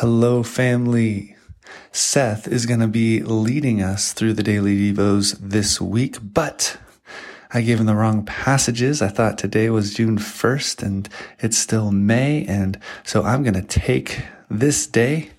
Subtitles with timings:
[0.00, 1.34] Hello, family.
[1.90, 6.76] Seth is going to be leading us through the daily Devos this week, but
[7.54, 9.00] I gave him the wrong passages.
[9.00, 12.44] I thought today was June 1st and it's still May.
[12.44, 14.20] And so I'm going to take
[14.50, 15.30] this day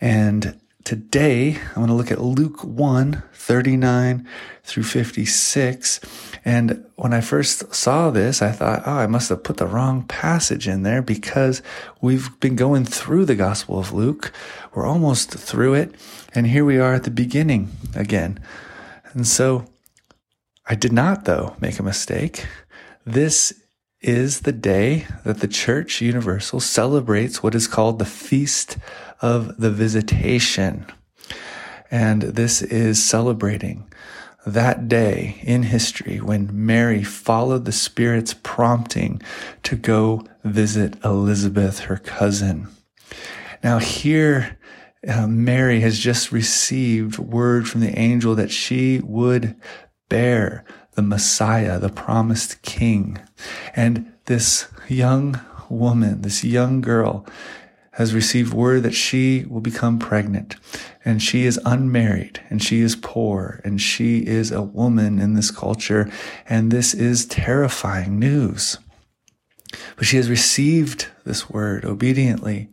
[0.00, 4.28] and today I'm going to look at Luke 1, 39
[4.64, 6.00] through 56.
[6.44, 10.04] And when I first saw this, I thought, oh, I must have put the wrong
[10.04, 11.62] passage in there because
[12.00, 14.32] we've been going through the Gospel of Luke.
[14.74, 15.94] We're almost through it.
[16.34, 18.40] And here we are at the beginning again.
[19.12, 19.66] And so
[20.66, 22.46] I did not, though, make a mistake.
[23.04, 23.59] This
[24.00, 28.78] is the day that the Church Universal celebrates what is called the Feast
[29.20, 30.86] of the Visitation.
[31.90, 33.90] And this is celebrating
[34.46, 39.20] that day in history when Mary followed the Spirit's prompting
[39.64, 42.68] to go visit Elizabeth, her cousin.
[43.62, 44.58] Now, here,
[45.06, 49.56] uh, Mary has just received word from the angel that she would
[50.08, 53.18] bear the Messiah, the promised king.
[53.74, 57.26] And this young woman, this young girl,
[57.92, 60.56] has received word that she will become pregnant
[61.04, 65.50] and she is unmarried and she is poor and she is a woman in this
[65.50, 66.10] culture.
[66.48, 68.78] And this is terrifying news.
[69.96, 72.70] But she has received this word obediently.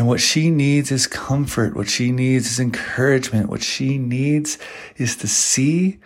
[0.00, 1.76] And what she needs is comfort.
[1.76, 3.50] What she needs is encouragement.
[3.50, 4.56] What she needs
[4.96, 5.98] is to see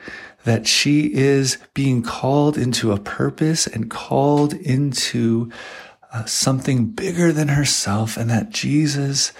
[0.42, 5.48] that she is being called into a purpose and called into
[6.12, 9.32] uh, something bigger than herself and that Jesus,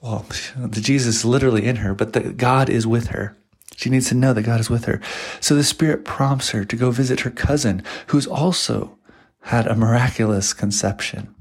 [0.00, 0.24] well,
[0.56, 3.36] the Jesus literally in her, but that God is with her.
[3.76, 5.02] She needs to know that God is with her.
[5.38, 8.96] So the Spirit prompts her to go visit her cousin, who's also
[9.42, 11.34] had a miraculous conception.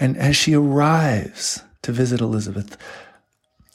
[0.00, 2.76] And as she arrives to visit Elizabeth,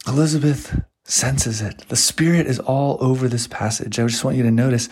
[0.08, 1.80] Elizabeth senses it.
[1.90, 3.98] The Spirit is all over this passage.
[3.98, 4.88] I just want you to notice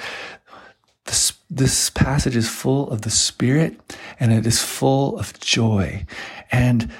[1.06, 3.80] this, this passage is full of the Spirit
[4.20, 6.08] and it is full of joy.
[6.52, 6.92] And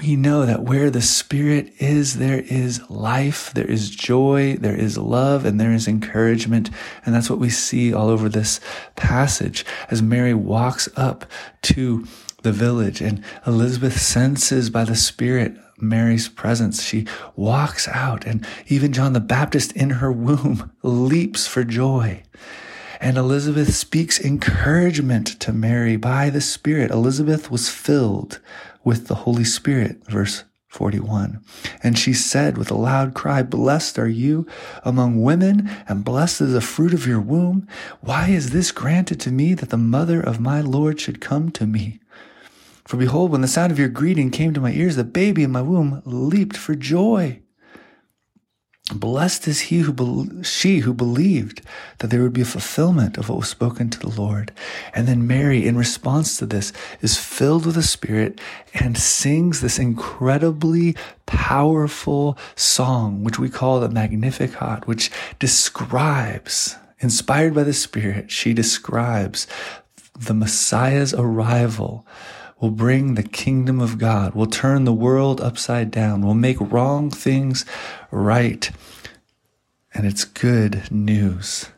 [0.00, 4.96] we know that where the Spirit is, there is life, there is joy, there is
[4.96, 6.70] love, and there is encouragement.
[7.04, 8.60] And that's what we see all over this
[8.96, 11.26] passage as Mary walks up
[11.62, 12.06] to
[12.42, 16.82] the village and Elizabeth senses by the Spirit Mary's presence.
[16.82, 17.06] She
[17.36, 22.22] walks out and even John the Baptist in her womb leaps for joy.
[23.00, 26.90] And Elizabeth speaks encouragement to Mary by the Spirit.
[26.90, 28.40] Elizabeth was filled
[28.84, 31.42] with the Holy Spirit, verse 41.
[31.82, 34.46] And she said with a loud cry, Blessed are you
[34.84, 37.66] among women, and blessed is the fruit of your womb.
[38.02, 41.66] Why is this granted to me that the mother of my Lord should come to
[41.66, 42.00] me?
[42.90, 45.52] For behold, when the sound of your greeting came to my ears, the baby in
[45.52, 47.38] my womb leaped for joy.
[48.92, 51.62] Blessed is he who be- she who believed
[51.98, 54.50] that there would be a fulfillment of what was spoken to the Lord.
[54.92, 58.40] And then Mary, in response to this, is filled with the Spirit
[58.74, 60.96] and sings this incredibly
[61.26, 69.46] powerful song, which we call the Magnificat, which describes, inspired by the Spirit, she describes
[70.18, 72.04] the Messiah's arrival
[72.60, 77.10] will bring the kingdom of God, will turn the world upside down, will make wrong
[77.10, 77.64] things
[78.10, 78.70] right.
[79.94, 81.70] And it's good news.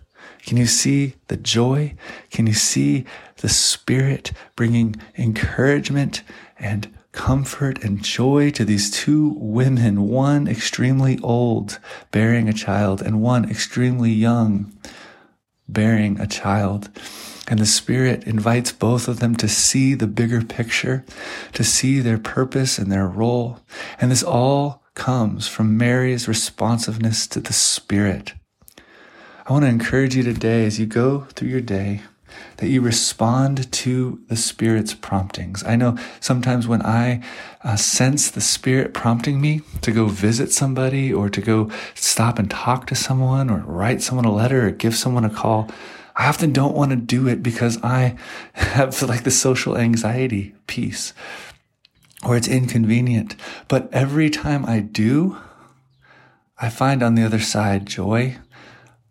[0.44, 1.94] Can you see the joy?
[2.30, 3.04] Can you see
[3.36, 6.22] the Spirit bringing encouragement
[6.58, 11.78] and comfort and joy to these two women, one extremely old,
[12.10, 14.72] bearing a child, and one extremely young,
[15.68, 16.90] bearing a child?
[17.48, 21.04] And the Spirit invites both of them to see the bigger picture,
[21.52, 23.60] to see their purpose and their role.
[24.00, 28.34] And this all comes from Mary's responsiveness to the Spirit.
[29.46, 32.02] I want to encourage you today as you go through your day
[32.58, 35.64] that you respond to the Spirit's promptings.
[35.64, 37.22] I know sometimes when I
[37.64, 42.50] uh, sense the Spirit prompting me to go visit somebody or to go stop and
[42.50, 45.70] talk to someone or write someone a letter or give someone a call,
[46.14, 48.16] I often don't want to do it because I
[48.54, 51.14] have like the social anxiety piece
[52.24, 53.36] or it's inconvenient.
[53.68, 55.36] But every time I do,
[56.58, 58.38] I find on the other side joy.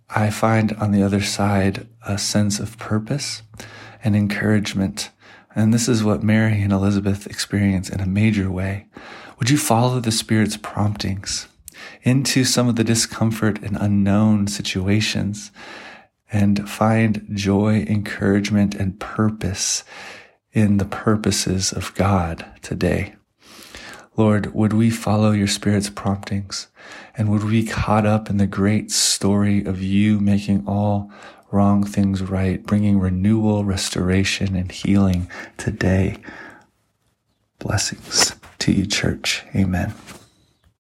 [0.10, 3.44] I find on the other side a sense of purpose
[4.04, 5.10] and encouragement.
[5.56, 8.88] And this is what Mary and Elizabeth experience in a major way.
[9.40, 11.48] Would you follow the Spirit's promptings
[12.04, 15.52] into some of the discomfort and unknown situations
[16.32, 19.84] and find joy, encouragement, and purpose
[20.54, 23.16] in the purposes of God today.
[24.18, 26.68] Lord, would we follow your Spirit's promptings?
[27.16, 31.12] And would we caught up in the great story of you making all
[31.52, 36.18] wrong things right, bringing renewal, restoration, and healing today?
[37.60, 39.44] Blessings to you, church.
[39.56, 39.94] Amen.